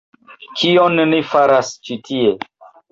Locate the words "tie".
2.11-2.37